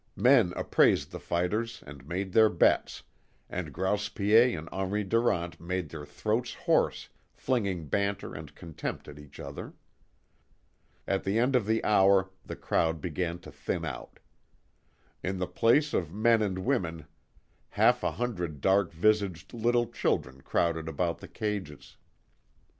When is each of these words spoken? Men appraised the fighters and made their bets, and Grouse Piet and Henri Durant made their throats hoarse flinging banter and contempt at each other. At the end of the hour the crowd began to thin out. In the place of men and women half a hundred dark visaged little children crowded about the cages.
Men 0.15 0.51
appraised 0.55 1.11
the 1.11 1.19
fighters 1.19 1.83
and 1.85 2.07
made 2.07 2.33
their 2.33 2.49
bets, 2.49 3.03
and 3.51 3.71
Grouse 3.71 4.09
Piet 4.09 4.57
and 4.57 4.67
Henri 4.71 5.03
Durant 5.03 5.59
made 5.59 5.89
their 5.89 6.07
throats 6.07 6.55
hoarse 6.55 7.09
flinging 7.35 7.85
banter 7.87 8.33
and 8.33 8.55
contempt 8.55 9.07
at 9.07 9.19
each 9.19 9.39
other. 9.39 9.75
At 11.07 11.23
the 11.23 11.37
end 11.37 11.55
of 11.55 11.67
the 11.67 11.83
hour 11.85 12.31
the 12.43 12.55
crowd 12.55 12.99
began 12.99 13.37
to 13.41 13.51
thin 13.51 13.85
out. 13.85 14.17
In 15.21 15.37
the 15.37 15.45
place 15.45 15.93
of 15.93 16.11
men 16.11 16.41
and 16.41 16.65
women 16.65 17.05
half 17.69 18.01
a 18.01 18.13
hundred 18.13 18.59
dark 18.59 18.91
visaged 18.93 19.53
little 19.53 19.85
children 19.85 20.41
crowded 20.41 20.87
about 20.89 21.19
the 21.19 21.27
cages. 21.27 21.97